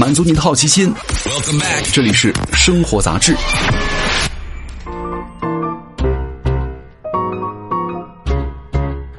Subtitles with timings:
[0.00, 0.90] 满足你的好奇心。
[1.92, 3.36] 这里是生活杂志。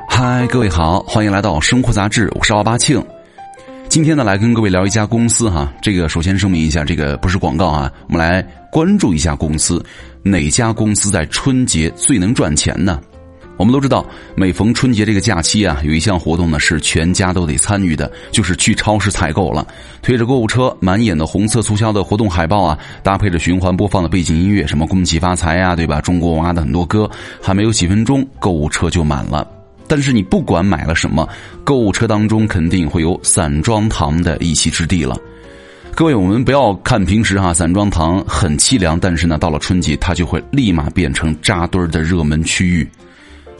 [0.10, 3.00] 嗨，各位好，欢迎来到生活杂志，我是奥巴庆。
[3.90, 5.72] 今天呢，来跟各位聊一家公司哈。
[5.84, 7.92] 这个首先声明一下，这个不是广告啊。
[8.08, 8.42] 我们来
[8.72, 9.86] 关注一下公司，
[10.24, 13.00] 哪家公司在春节最能赚钱呢？
[13.58, 14.04] 我们都知道，
[14.36, 19.68] 每逢春节这个假期啊，有一项活动呢是全家都得参与的，就是去超市采购了。
[20.02, 26.02] 推着购物车，满眼的红色促销的活动海报啊，搭配着循环播放的背景音乐，什么“恭喜发财”呀，对吧？
[26.02, 27.08] 中国娃的很多歌，
[27.40, 29.48] 还没有几分钟，购物车就满了。
[29.88, 31.28] 但是你不管买了什么，
[31.64, 35.16] 购物车当中肯定会有散装糖的一席之地了。
[35.94, 42.90] 各位，我们不要看平时哈散装糖很凄凉，但是呢，到了春节，它就会立马变成扎堆儿的热门区域。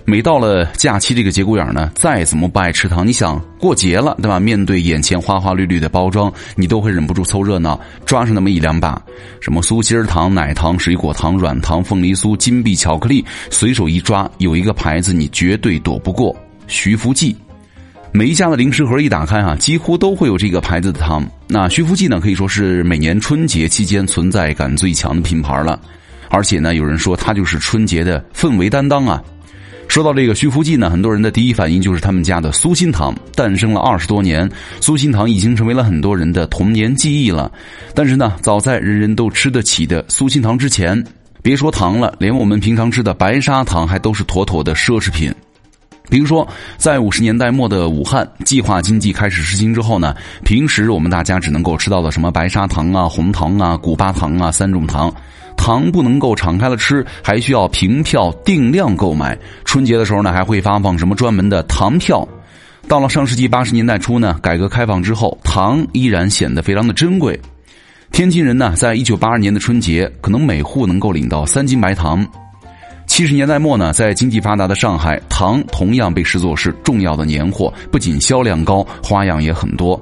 [0.04, 4.40] 每到了假期这个节骨眼呢，再怎么不爱吃糖，你想过节了，对吧？
[4.40, 9.02] 面对眼前花花绿绿的包装，你都会忍不住凑热闹，抓上那么一两把，
[9.40, 16.36] 什么酥心儿糖、奶糖、水果糖、软糖、凤梨酥、金币巧克力，随手一抓，有一个牌子你绝对躲不过——
[16.68, 17.36] 徐福记。
[18.12, 21.26] 每一家的零食盒一打开啊，几乎都会有这个牌子的糖。
[21.48, 25.80] 那徐福记呢，可以说是每年春节期间存在感最强的品牌了，
[26.30, 29.24] 而且呢，有人说它就是春节的氛围担当啊。
[29.92, 33.14] 说到这个徐福记呢，很多人的第一反应就是他们家的酥心糖。
[33.36, 37.52] 诞生了二十多年，酥心糖已经成为了很多人的童年记忆了。
[37.94, 41.04] 但是呢，早在人人都吃得起的酥心糖之前，
[41.44, 45.30] 别说糖了，连我们平常吃的白砂糖还都是妥妥的奢侈品。
[46.10, 55.14] 比如说，在五十年代末的武汉，计划经济开始实行之后呢，平时我们大家只能够吃到的什么白砂糖啊、红糖啊、古巴糖啊三种糖。
[55.56, 59.38] 糖不能够敞开了吃，还需要凭票定量购买。
[59.64, 62.28] 春节的时候呢，还会发放什么专门的糖票。
[62.88, 67.40] 到了上世纪八十年代初呢，改革开放之后，糖依然显得非常的珍贵。
[68.12, 72.28] 天津人呢，在一九八二年的春节，可能每户能够领到三斤白糖。
[73.12, 80.02] 七十年代末呢，在经济发达的上海，糖同样被视作是重要的年货，不仅销量高，花样也很多。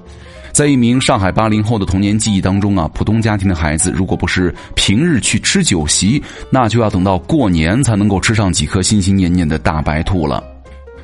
[0.51, 10.44] 在一名上海八零后的童年记忆当中啊，普通家庭的孩子如果不是平日去吃酒席，那就要等到过年才能够吃上几颗心心念念的大白兔了。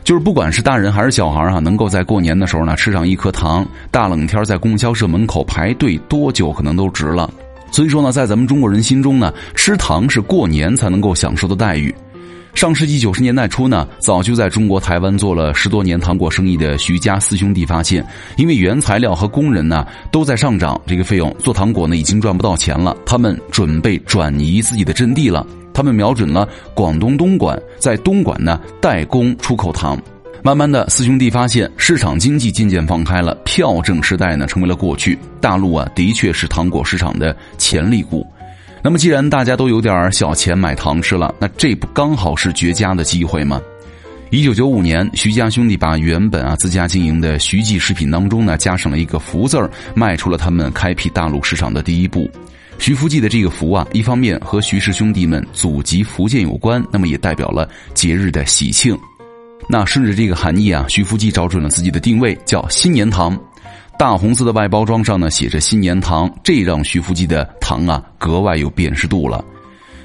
[0.03, 7.27] 就是不管是大人还是小孩啊，能够在过年的时候呢吃上一颗糖，大冷天在供销社门口排队多久可能都值了。
[7.71, 11.93] 所以说呢，在咱们中国人心中呢，吃糖是过年才能够享受的待遇。
[12.55, 18.03] 上世纪九十年代初呢，早就在中国台湾做了十多年糖果生意的徐家四兄弟发现，
[18.37, 22.95] 因为原材料和工人呢都在上涨，这个费用做糖果呢已经赚不到钱了。
[23.05, 30.01] 他们准备转移自己的阵地了，他们瞄准了广东东莞，在东莞呢代工出口糖。
[30.41, 35.19] 慢慢的，四兄弟发现市场经济渐渐放开了，票证时代呢成为了过去。
[35.41, 38.25] 大陆啊，的确是糖果市场的潜力股。
[38.83, 43.59] 那么，既然大家都有点小钱买糖吃了，那这不刚好是绝佳的机会吗？
[44.31, 52.29] 一九九五年，徐家兄弟把原本啊自家经营的徐记食品当中呢加上了一个“福”字儿，迈出了他们开辟大陆市场的第一步。
[52.77, 58.97] 徐福记的这个“福”啊，一方面和徐氏兄弟们祖籍福建有关，那么也代表了节日的喜庆。
[59.69, 63.39] 那顺着这个含义啊，徐福记找准了自己的定位，叫新年糖。
[63.97, 69.43] 大红色的外包装上呢写着“新年糖”，这让徐福记的糖啊格外有辨识度了。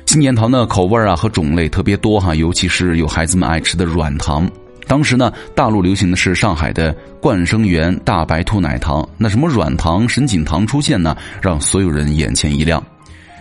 [0.06, 4.48] 新年糖的口味啊和种类特别多哈，尤其是有孩子们爱吃的软糖。
[4.86, 12.82] 当时呢，大陆流行的是上海的冠生园大白兔奶糖，那什么软糖、神锦糖出现呢，让所有人眼前一亮。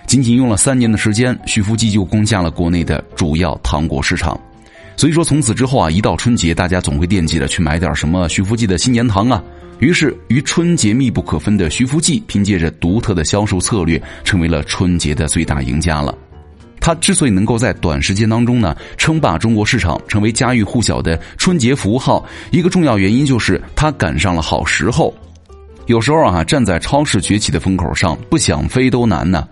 [0.06, 4.40] 仅仅用了三年的时间，徐福记就攻下了国内的主要糖果市场。
[5.00, 9.42] 所以说，从此之后啊，一到春节，大家总会惦记着去买点什么徐福记的新年糖啊。
[9.80, 16.14] 于是，与春节密不可分的徐福记，凭借着独特的销售策略，成为了春节的最大赢家了。
[16.82, 25.16] 他之所以能够在短时间当中呢称霸中国市场，成为家喻户晓的春节符号，一个重要原因就是他赶上了好时候。
[25.86, 29.48] 有时候啊，站在超市崛起的风口上，不想飞都难呢。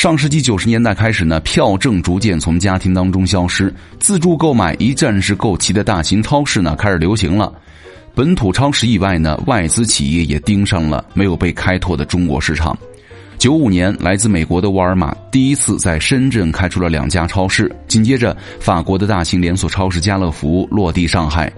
[0.00, 7.52] 上世纪九十年代开始呢，票证逐渐从家庭当中消失，自助购买一站式购齐的大型超市呢开始流行了。
[8.14, 12.74] 本土超市以外呢，外资企业也盯上了没有被开拓的中国市场。
[13.36, 21.52] 九五年，来自美国的沃尔玛第一次在深圳开出了两家超市，紧接着，法国的大型连锁超市家乐福落地上海。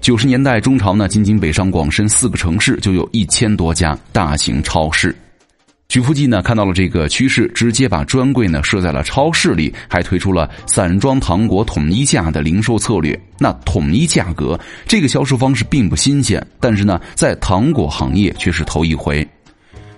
[0.00, 5.14] 九十年代中潮呢，仅仅北上广深四个城市就有一千多家大型超市。
[5.92, 13.20] 徐福记呢看到了这个趋势，直接把专柜呢设在了超市里，还推出了散装糖果统一价的零售策略。
[13.38, 14.58] 那统一价格
[14.88, 19.28] 这个销售方式并不新鲜，但是呢，在糖果行业却是头一回。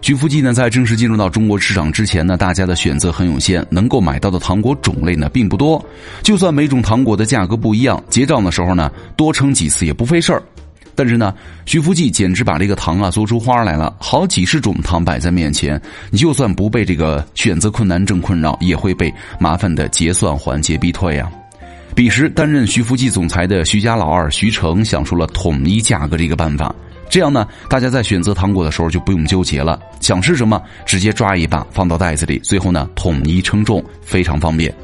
[0.00, 5.80] 徐福记呢，在正式进入到中国市场之前呢，大家的选择很有限，能够买到的糖果种类呢并不多。
[6.24, 10.42] 就算每种糖果的价格不一样，结账的时候呢，多称几次也不费事儿。
[10.94, 11.34] 但是呢，
[11.66, 15.80] 徐福记简直把这个糖啊做出花来了，好几十种糖摆在面前，
[16.10, 21.30] 你就算不被这个选择困难症困扰，也会被麻烦的结算环节逼退啊。
[21.94, 26.74] 彼时担任徐福记总裁的徐家老二徐成想出了统一价格这个办法。
[27.08, 34.74] 这样呢，大家在选择糖果的时候就不用纠结了，想吃什么直接抓一把放到袋子里，最后呢统一称重，非常方便。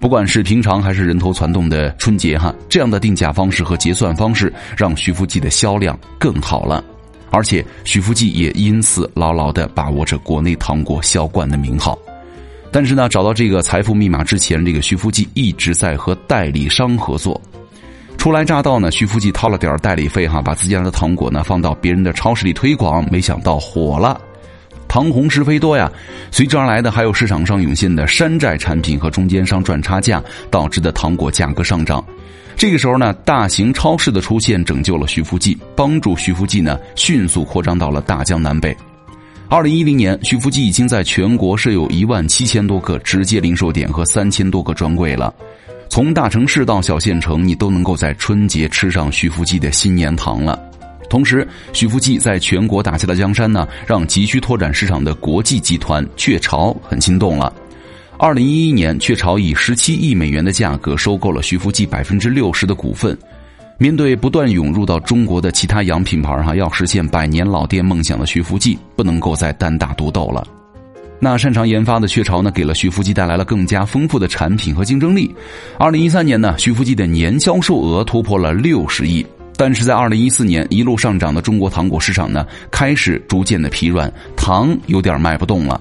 [0.00, 6.82] 不管是平常还是人头攒动的春节哈，这样的定价方式和结算方式让徐福记的销量更好了，
[7.30, 11.98] 而且徐福记也因此牢牢的把握着国内糖果销冠的名号。
[12.72, 17.38] 但是呢，找到这个财富密码之前，这个徐福记一直在和代理商合作。
[18.16, 24.18] 初来乍到呢，徐福记掏了点代理费哈，把自家的糖果呢放到别人的超市里推广，没想到火了，
[24.90, 25.88] 糖红是非多呀。
[26.32, 30.20] 随之而来的还有市场上涌现的山寨产品和中间商赚差价
[30.50, 32.04] 导致的糖果价格上涨。
[32.56, 38.76] 这个时候呢，大型超市的出现拯救了徐福记，帮助徐福记呢迅速扩张到了大江南北。
[39.48, 45.32] 二零一零年，徐福记已经在全国设有一万七千多个直接零售点和三千多个专柜了。
[45.88, 50.69] 从大城市到小县城，你都能够在春节吃上徐福记的新年糖了。
[51.10, 57.52] 同时，徐福记在全国打下的江山呢，让急需拓展市场的国际集团雀巢很心动了。
[58.16, 63.18] 二零一一年，雀巢以十七亿美元的价格收购了徐福记百分之六十的股份。
[63.76, 70.46] 面对不断涌入到中国的其他洋品牌，哈，要实现百年老店梦想的徐福记，不能够再单打独斗了。
[71.18, 75.34] 那擅长研发的雀巢呢，给了徐福记带来了更加丰富的产品和竞争力。
[75.78, 79.26] 二零一三年呢，徐福记的年销售额突破了六十亿。
[79.60, 85.78] 但是在二零一四年一路上涨的中国糖果市场呢，开始逐渐的疲软，糖有点卖不动了。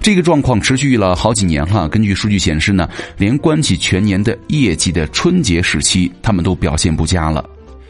[0.00, 1.88] 这个状况持续了好几年哈。
[1.88, 2.88] 根据数据显示呢，
[3.18, 7.44] 连关起全年的业绩的春节时期，他们都表现不佳了。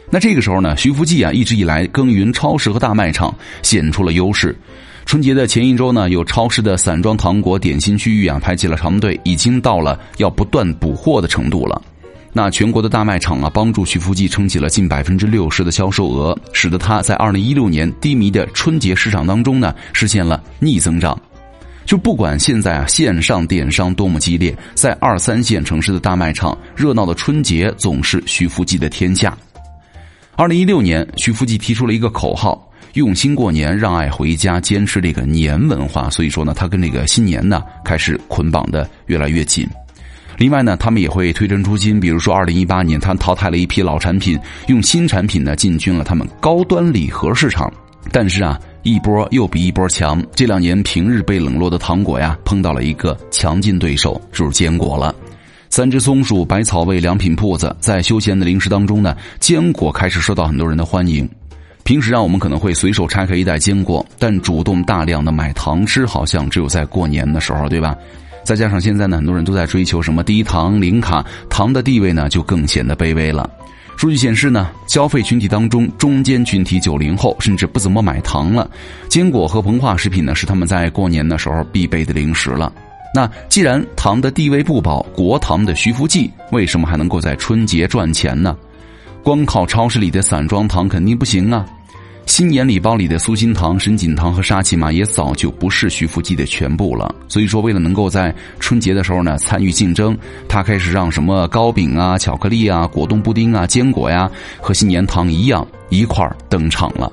[0.09, 3.31] 那这个时候呢，徐福记啊，一直以来耕耘超市和大卖场，
[3.61, 4.57] 显出了优势。
[5.05, 11.79] 春节的前一周呢，有超市的散装糖果点心区域啊排起了长队，已经到了要不断补货的程度了。
[12.37, 21.19] 那全国的大卖场啊，帮助徐福记撑起了近百分之六十的销售额，使得它在二零一六年低迷的春节市场当中呢，实现了逆增长。
[21.83, 29.35] 就不管现在啊线上电商多么激烈，在二三线城市的大卖场，热闹的春节总是徐福记的天下。
[30.35, 32.71] 二零一六年，徐福记提出了一个口号。
[32.93, 36.07] 用心过年，让爱回家，坚持这个年文化。
[36.11, 39.67] 所以说呢，他跟这个新年呢开始捆绑的越来越紧。
[40.37, 47.71] 另外呢，他们也会推陈出新，比如说二零一八年，他淘汰了一批老产品，用新产品呢进军了他们高端礼盒市场。
[48.11, 50.23] 但是啊，一波又比一波强。
[50.33, 55.13] 这两年平日被冷落的糖果呀，碰到了一个强劲对手，就是坚果了。
[55.69, 61.27] 三只松鼠、百草味良品铺子，在休闲的零食当中呢，坚果开始受到很多人的欢迎。
[61.83, 67.95] 平时啊，我们可能会随手拆开一袋坚果，但主动大量的买糖吃，好像只有在过年的时候，对吧？
[68.47, 73.49] 再加上现在呢，很多人都在追求什么低糖、零卡，糖的地位呢就更显得卑微了。
[73.97, 78.71] 数据显示呢，消费群体当中，中间群体九零后甚至不怎么买糖了，
[79.09, 82.71] 坚果和膨化食品呢是他们在过年的时候必备的零食了。
[83.13, 88.55] 那既然糖的地位不保，国糖的徐福记为什么还能够在春节赚钱呢？
[89.23, 91.65] 光靠超市里的散装糖肯定不行啊。
[92.27, 97.15] 新年礼包里的酥心糖、沈锦糖和沙琪玛也早就不是徐福记的全部了。
[97.29, 100.15] 所以说，为了能够在春节的时候呢参与竞争，
[100.47, 104.29] 他开始让什么糕饼啊、巧克力啊、果冻布丁啊、坚果呀
[104.61, 107.11] 和新年糖一样一块儿登场了。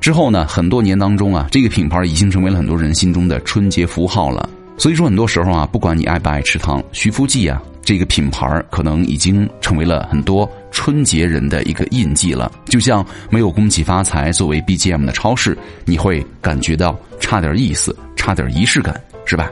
[0.00, 4.50] 之后呢，很多年当中啊，这个品牌已经成为了很多人心中的春节符号了。
[4.76, 10.50] 所以说，很多时候啊，不管你爱不爱吃糖，徐福记啊这个品牌可能已经成为了很多。
[10.72, 19.48] 春节人的一个印记了，就像没有恭喜发财作为 BGM 的超市，你会感觉到差点意思，差点仪式感，是吧？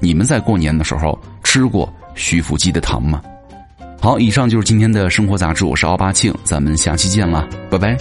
[0.00, 3.22] 你们在过年的时候吃过徐福记的糖吗？
[4.00, 7.96] 好，以上就是今天的生活杂志，我是奥巴庆，咱们下期见了，拜拜。